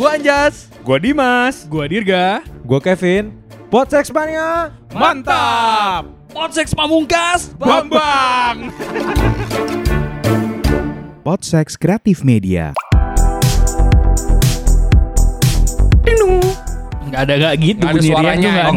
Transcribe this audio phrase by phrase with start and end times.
[0.00, 0.72] Gua Anjas.
[0.80, 1.68] Gua Dimas.
[1.68, 2.40] Gua Dirga.
[2.64, 3.36] Gue Kevin.
[3.68, 4.72] Podsex Mania.
[4.96, 6.08] Mantap.
[6.32, 7.52] Podseks Pamungkas.
[7.60, 8.72] Bambang.
[11.20, 12.72] Podsex Kreatif Media.
[17.10, 18.38] Nggak ada nggak gitu Nggak ada suaranya.
[18.40, 18.72] tuh nggak Oh,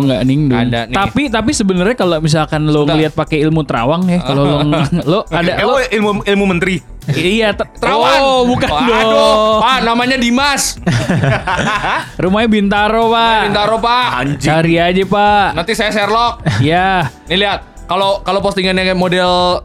[0.00, 0.58] nggak ada ning ya?
[0.60, 0.94] ada nih.
[0.94, 4.56] Tapi tapi sebenarnya kalau misalkan lo ngelihat pakai ilmu terawang ya, kalau lo
[5.10, 6.76] lo ada Eh, lo ilmu ilmu menteri.
[7.10, 8.18] iya te- Terawan.
[8.20, 8.98] Oh, bukan Oh, dong.
[9.00, 10.76] Aduh, Pak, namanya Dimas.
[12.20, 13.40] Rumahnya Bintaro, Pak.
[13.46, 14.06] Bintaro, Pak.
[14.16, 14.46] Anjing.
[14.46, 15.46] Cari aja, Pak.
[15.54, 16.44] Nanti saya Sherlock.
[16.60, 17.08] ya.
[17.26, 19.64] Nih lihat, kalau kalau postingannya kayak model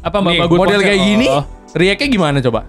[0.00, 1.42] Apa nih, model kayak gini, Oh.
[1.72, 2.62] react-nya gimana coba?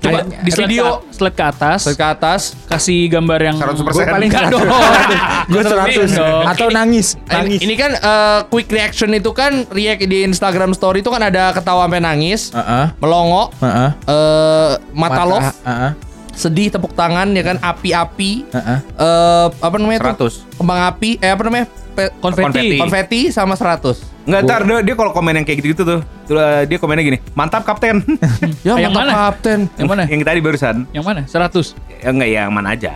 [0.00, 2.40] Coba Kayak di slide video ke, slide ke atas, ke atas.
[2.64, 3.84] kasih gambar yang 100%.
[3.84, 4.64] Gue paling Enggak dong.
[5.52, 6.42] Gue 100 dong.
[6.48, 7.20] Atau nangis.
[7.20, 7.58] Ini, Nangis.
[7.60, 11.84] ini kan eh, quick reaction itu kan react di Instagram story itu kan ada ketawa
[11.84, 12.96] sampai nangis, Heeh.
[12.96, 13.90] melongo, Heeh.
[14.06, 15.92] eh mata love, Heeh.
[16.40, 18.78] Sedih tepuk tangan ya kan api-api Heeh.
[18.96, 20.56] eh apa namanya tuh 100.
[20.56, 22.76] kembang api eh apa namanya Pe- konfeti.
[22.76, 26.62] konfeti sama 100 Enggak, ntar dia, dia kalau komen yang kayak gitu-gitu tuh, tuh, uh,
[26.62, 28.04] dia komennya gini, mantap kapten.
[28.62, 29.12] ya Yang mantap mana?
[29.26, 30.02] kapten Yang mana?
[30.06, 30.76] yang tadi barusan.
[30.90, 31.20] Yang mana?
[31.24, 31.74] 100.
[31.98, 32.92] Ya, enggak, ya yang mana aja.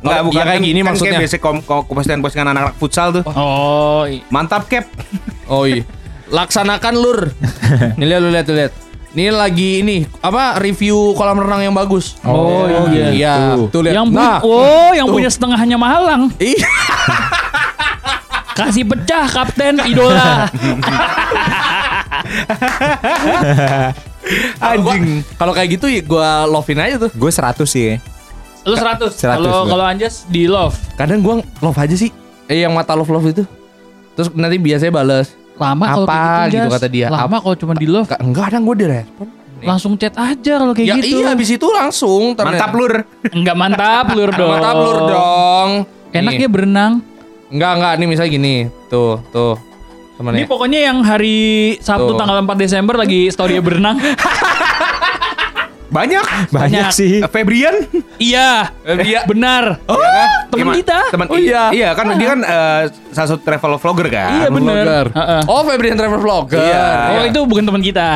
[0.00, 1.12] Enggak, Oh, bukan iya kayak kan- gini kan maksudnya.
[1.12, 3.22] Kayak biasa kom kom- postingan-postingan anak-anak futsal tuh.
[3.26, 4.88] Oh, Mantap cap.
[5.46, 5.84] oh iya
[6.34, 7.20] laksanakan lur
[8.00, 8.72] nih lihat lu lihat lihat
[9.14, 13.08] ini lagi ini apa review kolam renang yang bagus Oh, iya.
[13.10, 13.66] iya Tuh.
[13.70, 15.14] tuh lihat yang nah oh, yang tuh.
[15.14, 16.34] punya setengahnya Mahalang.
[16.36, 16.66] Iya.
[18.58, 20.46] Kasih pecah kapten idola.
[24.62, 27.98] anjing kalau kayak gitu ya gua lovein aja tuh Gue 100 sih.
[28.64, 29.12] Lu 100.
[29.12, 30.72] 100 Kalau kalau Anjas di love.
[30.96, 32.08] kadang gua love aja sih
[32.46, 33.44] eh yang mata love love itu
[34.14, 36.72] terus nanti biasanya bales Lama kalau Apa kayak gitu Jas.
[36.74, 37.06] kata dia?
[37.08, 38.10] Lama kalau cuma di love.
[38.16, 39.28] Enggak kadang gua direspon
[39.64, 41.16] Langsung chat aja kalau kayak ya gitu.
[41.16, 42.94] iya habis itu langsung ternyata- Mantap lur.
[43.30, 44.50] Enggak mantap lur dong.
[44.50, 45.68] mantap lur dong
[46.10, 46.92] Enaknya berenang.
[47.46, 48.54] enggak enggak nih misalnya gini
[48.86, 51.38] tuh tuh Ini temennya pokoknya yang hari
[51.76, 52.16] Sabtu Tuh.
[52.16, 53.98] tanggal 4 Desember lagi story berenang.
[55.94, 56.26] Banyak.
[56.50, 56.50] Banyak.
[56.50, 57.22] Banyak sih.
[57.24, 57.86] Febrian.
[58.18, 58.74] iya.
[59.00, 59.78] iya Benar.
[59.86, 59.94] oh
[60.50, 60.74] Temen Gimana?
[60.76, 60.98] kita.
[61.08, 61.70] Teman Oh, iya.
[61.70, 64.30] Iya, kan dia kan eh, salah satu travel vlogger kan.
[64.34, 64.74] Iya benar.
[64.76, 65.06] vlogger.
[65.12, 65.40] Heeh.
[65.46, 66.86] oh Febrian travel vlogger Iya.
[67.08, 68.08] Oh itu bukan teman kita.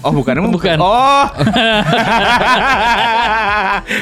[0.00, 0.50] Oh bukan emang?
[0.50, 0.76] Bukan.
[0.78, 1.24] Oh.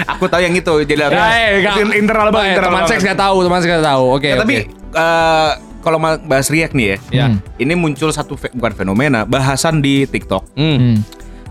[0.09, 1.75] Aku tahu yang itu jadi Ya, enggak.
[1.77, 2.47] itu internal banget.
[2.47, 2.91] Eh, internal teman banget.
[2.91, 4.71] seks nggak tahu teman seks nggak tahu oke Ya, tapi oke.
[4.95, 5.51] eh,
[5.81, 7.25] kalau bahas React nih ya, Ya.
[7.29, 7.39] Hmm.
[7.59, 10.55] ini muncul satu fe- bukan fenomena bahasan di TikTok.
[10.55, 10.97] hmm Hmm.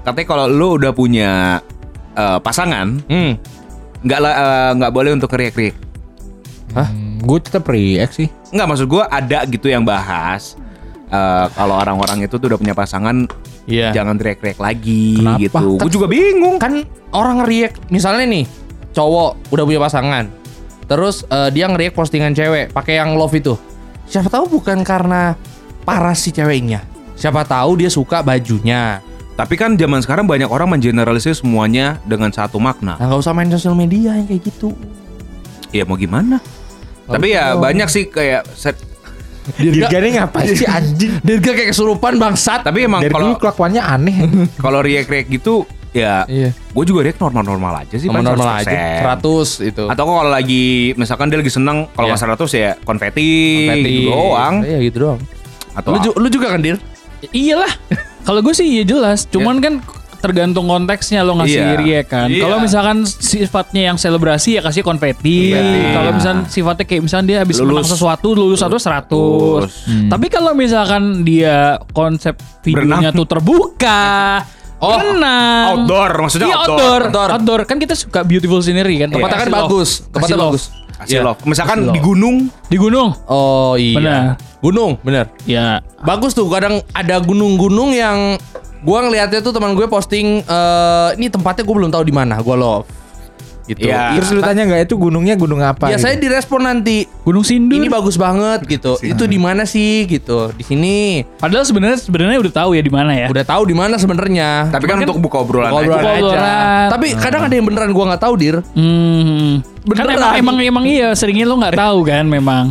[0.04, 1.62] Katanya kalau lu udah punya
[2.14, 3.32] eh, pasangan, hmm
[4.04, 5.74] nggak eh, nggak boleh untuk react.
[6.74, 6.90] Hah?
[7.24, 8.28] Gue tetap react sih.
[8.50, 10.58] Nggak maksud gua ada gitu yang bahas.
[11.08, 13.30] eh, kalau orang-orang itu tuh udah punya pasangan,
[13.64, 13.94] Iya.
[13.94, 15.38] jangan teriak-teriak lagi Kenapa?
[15.40, 15.68] gitu.
[15.78, 16.58] Gue juga bingung.
[16.58, 16.82] kan
[17.14, 18.46] orang react misalnya nih
[18.92, 20.26] cowok udah punya pasangan
[20.84, 23.54] terus eh, dia nge-react postingan cewek pakai yang love itu
[24.04, 25.38] siapa tahu bukan karena
[25.82, 26.82] parah si ceweknya
[27.14, 29.00] siapa tahu dia suka bajunya
[29.34, 32.96] Tapi kan zaman sekarang banyak orang mengeneralisir semuanya dengan satu makna.
[32.96, 34.78] nah nggak usah main sosial media yang kayak gitu
[35.70, 36.38] Ya mau gimana?
[37.04, 38.78] Tapi ya banyak sih kayak set.
[39.54, 41.18] Dirga ini ngapain sih anjing?
[41.20, 44.16] Dirga kayak kesurupan bangsat Tapi emang kalau dulu kelakuannya aneh.
[44.64, 48.66] kalau react gitu ya iya gue juga react normal-normal aja sih normal 100%.
[48.66, 48.82] aja
[49.14, 52.18] 100 itu Atau kalau lagi misalkan dia lagi seneng kalau Iya.
[52.18, 53.30] nggak 100 ya konfeti,
[53.68, 53.94] Konfeti.
[53.94, 54.56] gitu doang.
[54.62, 55.20] iya gitu doang
[55.74, 56.78] Atau lu, lu juga kan dir
[57.30, 57.72] Iyalah.
[58.24, 59.26] Kalau gue sih iya jelas.
[59.26, 59.74] Cuman kan
[60.18, 61.76] tergantung konteksnya lo ngasih Iya.
[61.76, 62.28] react kan.
[62.28, 62.42] Iya.
[62.42, 65.52] Kalau misalkan sifatnya yang selebrasi ya kasih konfeti.
[65.52, 65.80] Konfeti.
[65.92, 67.68] Kalau misalkan sifatnya kayak misalkan dia habis Lulus.
[67.70, 69.12] menang sesuatu lulus satu 100.
[69.12, 69.74] Lulus.
[70.08, 73.14] Tapi kalau misalkan dia konsep videonya Berenang.
[73.14, 74.04] tuh terbuka,
[74.80, 75.64] Oh, berenang.
[75.78, 76.80] outdoor maksudnya Iya outdoor.
[76.80, 77.02] outdoor.
[77.04, 77.30] Outdoor.
[77.34, 77.62] outdoor.
[77.66, 79.12] Kan kita suka beautiful scenery kan.
[79.12, 80.64] tempatnya kan bagus tempatnya bagus
[81.04, 81.22] Iya.
[81.26, 81.42] love.
[81.44, 83.12] Misalkan di gunung, Di gunung.
[83.28, 84.22] oh iya Benar.
[84.60, 85.84] gunung bener Ya.
[86.02, 88.40] Bagus tuh kadang ada gunung-gunung yang
[88.82, 92.56] gua ngelihatnya tuh teman gue posting eh ini tempatnya gue belum tahu di mana, gua
[92.56, 92.88] love.
[93.64, 93.88] Gitu.
[93.88, 94.12] Iya.
[94.14, 95.88] Terus lu tanya nggak itu gunungnya gunung apa?
[95.88, 96.24] Biasanya gitu?
[96.28, 97.08] direspon nanti.
[97.24, 97.80] Gunung Sindur.
[97.80, 99.00] Ini bagus banget gitu.
[99.00, 100.52] Itu di mana sih gitu?
[100.52, 101.24] Di sini.
[101.40, 103.28] Padahal sebenarnya sebenarnya udah tahu ya di mana ya.
[103.32, 104.68] Udah tahu di mana sebenarnya.
[104.68, 105.88] tapi kan untuk buka obrolan Buka aja.
[105.88, 106.20] obrolan Buka aja.
[106.20, 106.88] obrolan.
[106.92, 108.56] Tapi kadang ada yang beneran gua nggak tahu, Dir.
[108.74, 109.64] Hmm.
[109.86, 110.12] Kan Beneran.
[110.12, 112.66] emang, emang emang iya seringnya lo nggak tahu kan memang.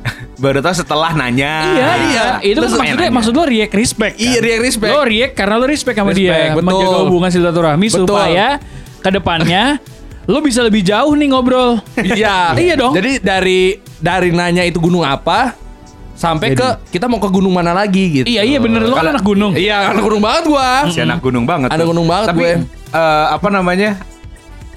[0.42, 1.54] Baru tahu setelah nanya.
[1.70, 2.24] iya iya.
[2.40, 3.14] Itu kan Terus maksudnya nanya.
[3.14, 4.14] maksud lo react respect.
[4.16, 4.24] kan?
[4.24, 4.90] Iya, react respect.
[4.90, 6.64] Lo react karena lo respect sama Respect, dia, betul.
[6.64, 8.46] menjaga hubungan silaturahmi supaya
[8.98, 9.62] ke depannya
[10.30, 11.82] lo bisa lebih jauh nih ngobrol.
[11.98, 12.54] Iya.
[12.62, 12.94] Iya dong.
[12.94, 13.60] Jadi dari
[13.98, 15.58] dari nanya itu gunung apa
[16.12, 18.26] sampai ke kita mau ke gunung mana lagi gitu.
[18.28, 19.56] iya iya bener lo kan anak gunung.
[19.56, 20.70] Iya, anak gunung banget gua.
[20.86, 21.68] Si anak gunung banget.
[21.68, 22.52] Anak gunung banget Tapi gue.
[22.92, 23.90] eh, apa namanya?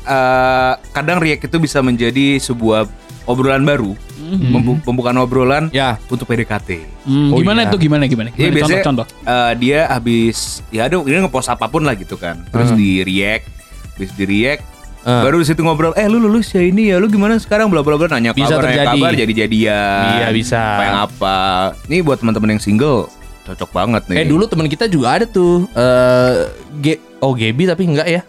[0.04, 2.88] eh, kadang react itu bisa menjadi sebuah
[3.24, 3.96] obrolan baru,
[4.26, 5.96] Membu- pembukaan obrolan Ya.
[6.08, 6.84] untuk PDKT.
[7.04, 7.72] Hmm, Oh, gimana iya.
[7.72, 8.28] tuh gimana gimana?
[8.32, 8.56] Iya Gimana?
[8.58, 9.32] biasanya contoh, contoh.
[9.32, 10.38] eh, dia habis
[10.70, 13.48] ya ada dia ngepost apa pun lah gitu kan, terus di react,
[13.94, 14.64] habis di react,
[15.04, 15.22] Eh.
[15.22, 18.00] baru di situ ngobrol, eh lu lulus ya ini ya, lu gimana sekarang bla bla
[18.00, 19.00] bla nanya Bisa kabar, nanya terjadi.
[19.04, 20.60] kabar jadi jadian, Iya, bisa.
[20.64, 21.38] apa yang apa,
[21.92, 23.12] ini buat teman-teman yang single
[23.44, 24.24] cocok banget nih.
[24.24, 26.48] Eh dulu teman kita juga ada tuh eh
[26.80, 28.22] Ge oh Gebi tapi enggak ya.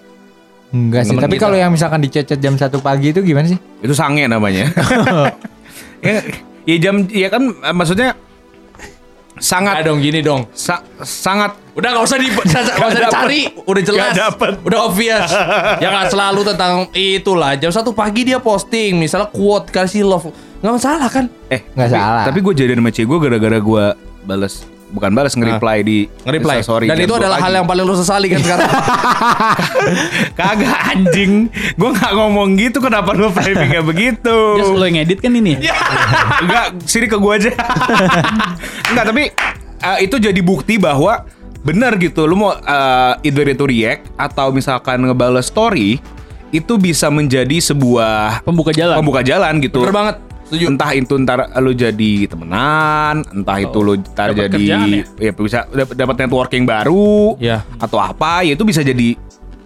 [0.74, 3.58] Enggak sih, Temen tapi kalau yang misalkan dicecet jam 1 pagi itu gimana sih?
[3.78, 4.74] itu sange namanya.
[6.02, 6.18] ya,
[6.66, 8.18] ya jam ya kan maksudnya
[9.44, 10.48] sangat dong gini dong.
[10.50, 14.14] sa- sangat Udah nggak usah di nggak usah dicari, udah jelas.
[14.62, 15.26] Udah obvious.
[15.76, 17.52] ya nggak selalu tentang itulah.
[17.54, 20.30] Jam satu pagi dia posting, misalnya quote kasih love,
[20.62, 21.26] nggak masalah kan?
[21.48, 22.24] eh Nggak tapi- salah.
[22.24, 23.84] Tapi gue jadian sama cewek gue gara-gara gue
[24.22, 26.56] balas bukan balas nge-reply di Nge-reply.
[26.56, 27.56] Instastory Dan itu 2 adalah hal pagi.
[27.56, 28.70] yang paling lu sesali kan sekarang.
[30.38, 31.32] kagak anjing.
[31.74, 34.36] Gue nggak ngomong gitu kenapa lu framingnya begitu?
[34.56, 35.74] Just lo yang edit kan ini ya?
[36.40, 37.50] Enggak, sini ke gue aja.
[38.88, 39.22] Enggak, tapi
[39.80, 41.24] eh, itu jadi bukti bahwa
[41.60, 42.24] benar gitu.
[42.24, 45.98] Lu mau eh, either itu react atau misalkan ngebales story
[46.50, 48.94] itu bisa menjadi sebuah Pembuka jalan.
[48.94, 49.82] pembuka jalan gitu.
[49.82, 50.16] Bener banget.
[50.44, 50.64] Setuju.
[50.70, 55.94] Entah itu ntar lu jadi temenan, entah itu lu ntar jadi kerjaan ya bisa dap-
[55.94, 57.64] dapat networking baru Iya.
[57.76, 59.16] atau apa, ya itu bisa jadi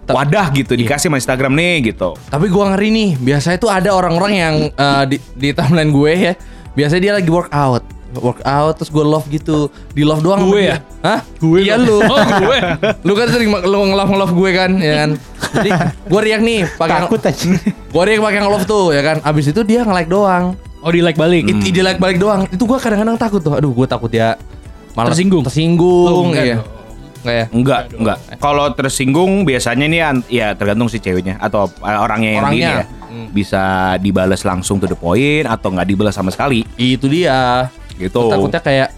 [0.05, 2.17] wadah gitu dikasih sama Instagram nih gitu.
[2.25, 6.33] Tapi gua ngeri nih, biasanya tuh ada orang-orang yang eh, di, di timeline gue ya.
[6.71, 7.83] Biasanya dia lagi workout.
[8.09, 9.69] Workout terus gue love gitu.
[9.91, 10.81] Di love doang Gue ya?
[11.05, 11.21] Hah?
[11.37, 12.01] Gue Iya lo.
[12.01, 12.09] lu.
[12.09, 12.57] Oh, gue.
[13.05, 15.09] lu kan sering lu nge-love nge-love gue kan, ya kan.
[15.53, 15.69] Jadi
[16.09, 17.49] gue riak nih pakai Takut aja.
[17.85, 19.17] Gue riak pakai nge-love tuh ya kan.
[19.21, 20.57] Abis itu dia nge-like doang.
[20.79, 21.43] Oh di like balik.
[21.45, 22.47] It, ide like balik doang.
[22.47, 23.51] Itu gue kadang-kadang takut tuh.
[23.51, 24.39] Aduh, gue takut ya
[24.95, 25.43] malah Tersinggung?
[25.43, 26.07] Tersinggung.
[26.07, 26.57] Oh, enggak iya.
[26.57, 26.67] dong.
[27.19, 27.45] Enggak ya?
[27.51, 28.17] Enggak, enggak.
[28.39, 32.55] Kalau tersinggung biasanya nih an- ya tergantung si ceweknya atau orangnya yang Orangnya.
[32.55, 32.85] gini ya.
[33.29, 33.63] Bisa
[33.99, 37.67] dibales langsung to the point atau nggak dibales sama sekali Itu dia.
[37.99, 38.31] gitu.
[38.31, 38.89] Takutnya kayak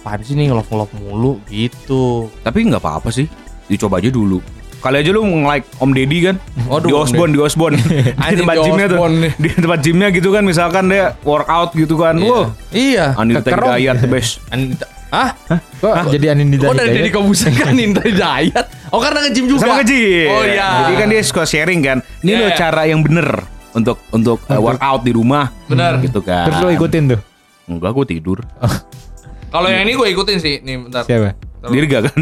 [0.00, 2.32] apaan sih nih nge-love mulu gitu.
[2.40, 3.28] Tapi nggak apa-apa sih.
[3.66, 4.38] Dicoba aja dulu.
[4.86, 6.36] Kali aja lu nge-like Om Deddy kan?
[6.70, 7.74] Waduh, Di Om Osborne, di Osborne.
[8.30, 8.98] Di tempat di gymnya tuh.
[9.34, 12.14] Di tempat gymnya gitu kan Misalkan dia workout gitu kan.
[12.22, 13.18] Wah Iya.
[13.18, 13.50] Anita.
[13.50, 14.38] Hidayat the best.
[14.54, 14.86] Anita.
[15.10, 15.34] Ah?
[15.82, 17.02] Kok jadi Anin Oh dari?
[17.02, 18.94] Deddy Kobuser kan Ninta Hidayat?
[18.94, 19.66] Oh karena nge-gym juga?
[19.66, 20.30] Sama nge-gym.
[20.30, 20.68] Oh iya.
[20.86, 21.98] Jadi kan dia suka sharing kan.
[22.22, 22.54] Ini Iya, loh iya.
[22.54, 23.26] cara yang bener
[23.74, 25.50] Untuk untuk uh, workout di rumah.
[25.66, 25.98] Benar.
[25.98, 26.46] Gitu kan.
[26.46, 27.20] Terus lo ikutin tuh.
[27.66, 28.38] Enggak gue tidur.
[29.50, 30.62] Kalau yang ini gue ikutin sih.
[30.62, 31.02] Nih bentar.
[31.02, 31.34] Siapa?
[31.66, 32.18] Dirga kan?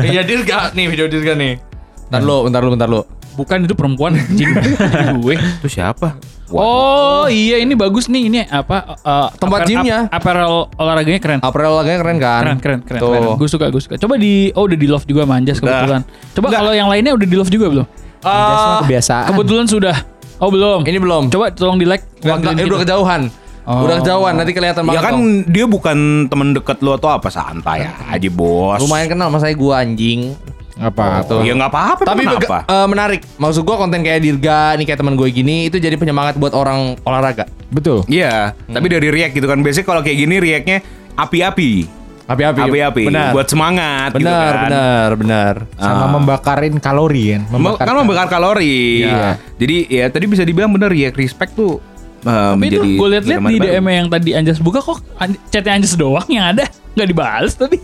[0.00, 0.72] Iya Dirga.
[0.72, 1.75] Nih video Dirga nih
[2.06, 3.00] Bentar lu Bentar lu Bentar lu
[3.36, 4.48] Bukan itu perempuan anjing.
[5.20, 5.36] gue.
[5.36, 6.16] Itu siapa?
[6.48, 9.98] Oh iya ini bagus nih ini apa eh, Tempat apparel- gymnya.
[10.02, 11.38] ap- apparel olahraganya keren.
[11.40, 13.00] April laganya keren kan Keren keren keren.
[13.02, 13.10] Tuh.
[13.12, 13.36] keren.
[13.36, 13.94] Gue suka gue suka.
[13.96, 15.68] Coba di oh udah di love juga sama Anjas Udah.
[15.68, 16.02] kebetulan.
[16.32, 16.58] Coba Enggak.
[16.58, 17.86] kalau yang lainnya udah di love juga belum?
[18.18, 18.32] Biasa
[18.64, 19.26] mah kebiasaan.
[19.28, 19.96] Kebetulan sudah.
[20.36, 20.80] Oh belum.
[20.82, 22.04] Ini belum Coba tolong di like.
[22.18, 23.22] Nggak, nggak, eh, udah kejauhan
[23.66, 23.82] Oh.
[23.82, 25.26] Udah kejauhan Nanti kelihatan Ya banget kan dong.
[25.44, 29.72] dia bukan temen deket lu atau apa Santai aja bos Lumayan kenal sama saya gue
[29.74, 30.38] anjing
[30.76, 31.40] Apa tuh.
[31.40, 32.58] Ya nggak apa-apa Tapi apa?
[32.62, 36.36] eh, menarik Maksud gue konten kayak Dirga Nih kayak teman gue gini Itu jadi penyemangat
[36.36, 38.04] buat orang olahraga Betul.
[38.06, 39.58] Iya, tapi dari react gitu kan.
[39.58, 40.78] Biasanya kalau kayak gini reactnya
[41.16, 41.88] api-api.
[42.24, 43.02] Api-api Api-api.
[43.06, 44.62] Benar Buat semangat gitu Benar kan.
[44.62, 47.42] benar benar Sama membakarin kalori kan.
[47.50, 49.02] Mem- kan membakar kalori.
[49.02, 49.40] Iya.
[49.56, 51.80] Jadi ya tadi bisa dibilang bener react respect tuh
[52.22, 53.66] uh, Tapi itu gue liat-liat di baru.
[53.72, 55.00] DM yang tadi Anjas buka kok
[55.48, 57.80] chatnya Anjas doang yang ada nggak dibales tapi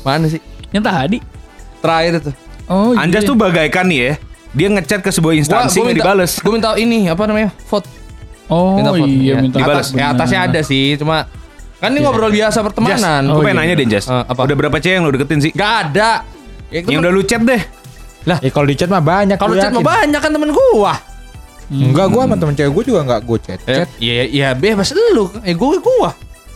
[0.00, 1.18] Mana sih yang tadi.
[1.78, 2.32] Terakhir itu
[2.68, 4.12] Oh Anjas tuh bagaikan nih ya.
[4.52, 6.36] Dia ngechat ke sebuah instansi yang dibales.
[6.38, 7.48] Gue minta ini apa namanya?
[7.64, 7.88] Vote.
[8.48, 9.08] Oh Minta vote.
[9.08, 9.36] iya Ya.
[9.40, 9.88] minta Dibales.
[9.88, 11.28] Atas, ya atasnya ada sih, cuma
[11.78, 13.24] kan ini ngobrol biasa pertemanan.
[13.24, 13.64] gue Oh, pengen iya.
[13.64, 14.04] nanya deh Jas.
[14.06, 14.40] Eh, apa?
[14.42, 15.52] Udah berapa cewek yang lu deketin sih?
[15.52, 16.24] Gak ada.
[16.68, 17.62] Ya, Yang udah lu chat deh.
[18.26, 19.36] Ya kalau di chat mah banyak.
[19.36, 20.92] kalau chat mah banyak kan temen gua.
[21.68, 23.60] Enggak, gua sama temen cewek gua juga enggak gua chat.
[23.62, 23.88] Ya, Chat.
[23.96, 25.28] iya iya bebas lu.
[25.40, 26.10] Eh gua gua.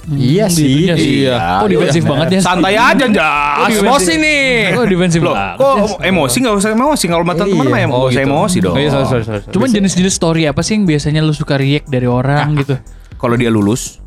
[0.04, 0.66] Iya Hmm, sih.
[0.66, 1.36] ditunya Iya.
[1.56, 2.40] Kok defensif banget ya?
[2.42, 3.70] Santai aja Jas.
[3.72, 4.74] Emosi nih.
[4.74, 5.56] Kok defensif Loh, banget?
[5.56, 7.70] kok emosi nggak usah emosi kalau mata teman Iya.
[7.70, 8.28] mah ya nggak Oh, usah gitu.
[8.28, 8.74] emosi dong.
[8.74, 9.42] Oh, iya, sorry, sorry, sorry.
[9.48, 12.74] Cuman jenis-jenis story apa sih yang biasanya lu suka react dari orang gitu?
[13.14, 14.02] Kalau dia lulus,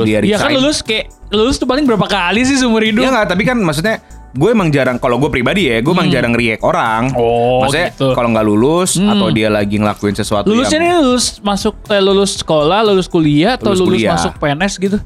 [0.00, 3.02] dia Iya kan lulus kayak lulus tuh paling berapa kali sih seumur hidup?
[3.02, 3.98] Iya nggak, tapi kan maksudnya
[4.30, 7.08] gue emang jarang kalau gue pribadi ya, gue emang jarang react orang.
[7.08, 7.18] Hmm.
[7.18, 8.12] Oh, maksudnya gitu.
[8.12, 9.10] kalau nggak lulus Hmm.
[9.10, 13.56] atau dia lagi ngelakuin sesuatu Lulusnya yang nih lulus masuk eh, lulus sekolah, lulus kuliah
[13.56, 14.12] atau Lulus lulus kuliah.
[14.14, 14.98] masuk PNS gitu?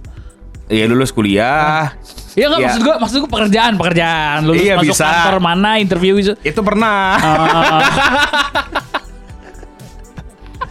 [0.70, 1.92] Ya lulus kuliah,
[2.30, 2.66] Iya nggak Iya.
[2.68, 5.02] maksud gua maksud gua pekerjaan pekerjaan lulus Iya, masuk bisa.
[5.04, 6.32] kantor mana interview gitu.
[6.40, 7.18] itu pernah.
[7.18, 7.82] Ah,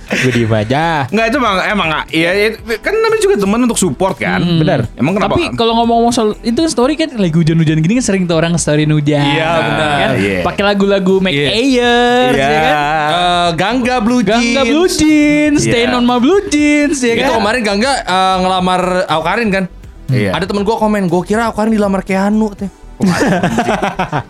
[0.10, 1.06] Gue diem aja.
[1.06, 2.48] Enggak itu emang emang ya, ya,
[2.82, 4.42] kan namanya juga teman untuk support kan.
[4.42, 4.90] Benar.
[4.98, 5.38] Emang kenapa?
[5.38, 8.58] Tapi kalau ngomong-ngomong soal itu kan story kan lagi hujan-hujan gini kan sering tuh orang
[8.58, 9.22] story hujan.
[9.22, 9.96] Iya, benar.
[9.96, 10.10] Kan?
[10.18, 10.40] Iya.
[10.42, 11.48] Pakai lagu-lagu Make Iya.
[11.54, 12.42] Ayers Iya.
[12.42, 12.74] ya kan.
[12.74, 14.34] Eh, Gangga Blue Jeans.
[14.34, 16.00] Gangga Blue Jeans, Staying Iya.
[16.00, 17.38] on my blue jeans ya Itu kan.
[17.38, 19.64] kemarin Gangga eh, ngelamar Aukarin kan?
[20.10, 20.32] Iya.
[20.32, 22.70] Ada temen gua komen, gua kira Aukarin dilamar Keanu teh.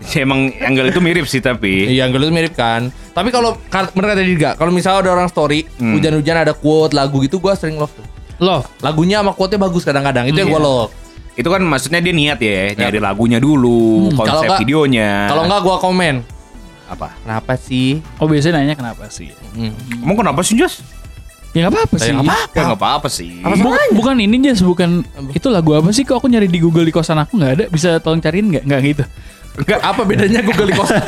[0.06, 1.90] Ya, emang angle itu mirip sih tapi.
[1.90, 2.86] Iya, Angel itu mirip kan.
[3.10, 5.92] Tapi kalau bener kata juga, kalau misalnya ada orang story Hmm.
[5.92, 8.06] hujan-hujan ada quote lagu gitu, gua sering love tuh.
[8.38, 8.70] Love.
[8.78, 10.24] Lagunya sama quote-nya bagus kadang-kadang.
[10.24, 10.92] Itu yang gua love.
[11.32, 15.10] Itu kan maksudnya dia niat ya, nyari lagunya dulu, Kalau konsep nggak- videonya.
[15.26, 16.14] Kalau enggak gua komen.
[16.86, 17.14] apa?
[17.16, 18.02] Kenapa sih?
[18.18, 19.30] Oh biasanya nanya kenapa sih?
[19.52, 19.70] Hmm.
[19.96, 20.82] Emang kenapa sih, Jas?
[21.50, 22.12] Ya nggak apa-apa sih.
[22.14, 22.54] nggak apa-apa.
[22.54, 23.30] Ya nggak apa-apa sih.
[23.42, 25.02] Bukan, bukan ini Jas, bukan
[25.34, 26.06] itu lagu apa sih?
[26.06, 27.64] Kok aku nyari di Google di kosan aku nggak ada?
[27.66, 28.64] Bisa tolong cariin nggak?
[28.70, 29.04] Nggak gitu.
[29.50, 29.82] Enggak.
[29.82, 31.02] Apa bedanya Google di kosan?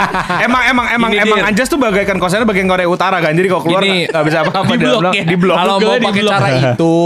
[0.46, 1.38] emang emang emang Gini, emang.
[1.50, 3.34] Anjas tuh bagaikan kosannya bagian Korea Utara kan.
[3.34, 5.24] Jadi kalau keluar Gini, nggak bisa apa-apa di dia blok ya.
[5.26, 5.56] di blok.
[5.58, 6.96] Kalau mau pakai cara itu,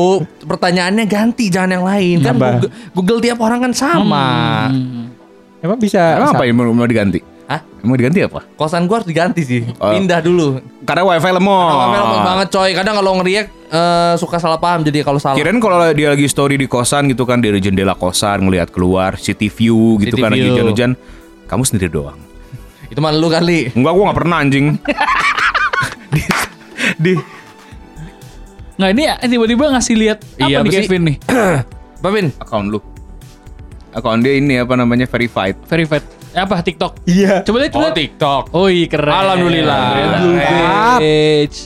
[0.44, 2.16] pertanyaannya ganti jangan yang lain.
[2.20, 2.48] Kan Apa?
[2.60, 4.28] Google, Google tiap orang kan sama.
[4.68, 5.08] Hmm.
[5.64, 6.20] Emang bisa.
[6.20, 7.31] Emang apa yang mau, mau diganti?
[7.52, 7.60] Hah?
[7.84, 8.40] Mau diganti apa?
[8.56, 9.60] Kosan gua harus diganti sih.
[9.76, 9.92] Oh.
[9.92, 10.56] Pindah dulu.
[10.88, 11.68] Karena wifi lemot.
[11.68, 12.70] Kalau lemot banget coy.
[12.72, 15.36] Kadang kalau ngeriak eh, suka salah paham jadi kalau salah.
[15.36, 19.52] Kirain kalau dia lagi story di kosan gitu kan dari jendela kosan ngelihat keluar city
[19.52, 20.52] view gitu City kan lagi view.
[20.56, 20.90] hujan-hujan.
[21.44, 22.16] Kamu sendiri doang.
[22.88, 23.68] Itu mah lu kali.
[23.76, 24.66] Enggak, gua nggak pernah anjing.
[26.12, 26.20] di,
[26.96, 27.12] di
[28.80, 30.72] Nggak ini tiba-tiba ngasih lihat apa Iya, nih?
[30.72, 31.16] Kevin nih?
[32.02, 32.34] Apa Vin?
[32.40, 32.80] account lu.
[33.94, 35.54] Account dia ini apa namanya verified.
[35.70, 36.02] Verified.
[36.32, 37.04] Apa TikTok?
[37.04, 37.44] Iya.
[37.44, 37.96] Coba lihat, coba lihat.
[37.96, 38.42] TikTok.
[38.56, 39.12] Oh iya keren.
[39.12, 39.84] Alhamdulillah.
[40.98, 41.56] Page.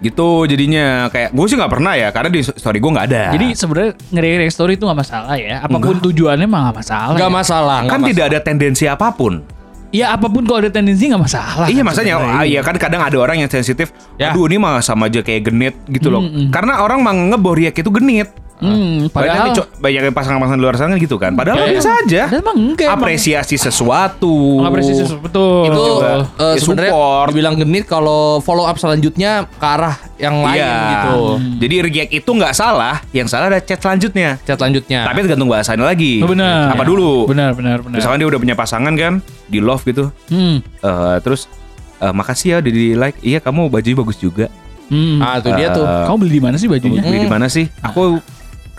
[0.00, 3.24] Gitu jadinya kayak gue sih nggak pernah ya karena di story gue nggak ada.
[3.36, 5.60] Jadi sebenarnya nge story itu nggak masalah ya.
[5.62, 7.14] Apa pun tujuannya mah nggak masalah.
[7.14, 7.36] Enggak ya.
[7.38, 7.78] masalah.
[7.84, 8.08] kan masalah.
[8.10, 9.44] tidak ada tendensi apa pun.
[9.90, 11.66] Ya apa pun kalau ada tendensi nggak masalah.
[11.66, 12.38] iya kan masanya sebenarnya.
[12.38, 13.92] ah, iya kan kadang ada orang yang sensitif.
[14.16, 14.32] Ya.
[14.32, 16.22] Aduh ini mah sama aja kayak genit gitu loh.
[16.24, 16.48] Mm-mm.
[16.48, 18.30] Karena orang mah ngeboriak itu genit.
[18.60, 19.48] Hmm, Banyak, padahal
[19.80, 21.32] banyak yang pasangan-pasangan di luar sana gitu kan.
[21.32, 21.72] Padahal Iya.
[21.74, 22.22] biasa aja.
[22.26, 22.96] Padahal emang enggak, emang.
[23.00, 24.34] Apresiasi sesuatu.
[24.60, 25.24] Mengapresiasi sesuatu.
[25.24, 25.64] betul.
[25.64, 26.10] itu juga.
[26.36, 27.26] eh, Ya, sebenarnya support.
[27.28, 30.76] dibilang genit kalau follow up selanjutnya ke arah yang lain Iya.
[30.92, 31.18] gitu.
[31.58, 34.36] Jadi react itu nggak salah, yang salah ada chat selanjutnya.
[34.42, 35.04] Chat selanjutnya.
[35.04, 36.20] Tapi tergantung bahasanya lagi.
[36.20, 36.70] Oh, benar.
[36.70, 37.24] Apa dulu?
[37.26, 37.96] Benar, benar, benar.
[37.96, 39.12] Misalkan dia udah punya pasangan kan,
[39.46, 40.12] di love gitu.
[40.28, 40.60] Hmm.
[40.60, 41.48] Eh, terus
[41.96, 43.16] eh, makasih ya udah di like.
[43.20, 44.52] Iya kamu bajunya bagus juga.
[44.86, 45.22] Hmm.
[45.22, 45.86] ah, itu dia tuh.
[45.86, 46.98] Kamu beli di mana sih bajunya?
[46.98, 47.70] Beli di mana sih?
[47.80, 48.18] Aku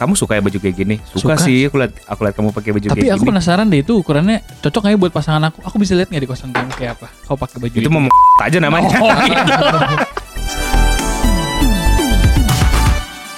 [0.02, 0.96] kamu suka ya baju kayak gini?
[1.06, 1.46] Suka, Suka.
[1.46, 1.70] sih.
[1.70, 3.30] Aku lihat aku lihat kamu pakai baju Tapi kayak aku gini.
[3.30, 5.62] penasaran deh itu ukurannya cocok nggak ya buat pasangan aku?
[5.62, 7.08] Aku bisa lihat nggak di kosan kamu kayak apa?
[7.22, 8.10] Kau pakai baju Itu mau
[8.42, 8.90] aja namanya.
[8.98, 9.54] Oh, gitu.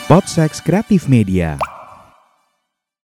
[0.08, 1.58] Podsex Kreatif Media.